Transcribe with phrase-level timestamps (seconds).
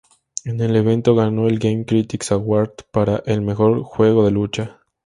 [0.45, 4.79] En el evento, ganó el Game Critics Award para "El Mejor Juego de lucha".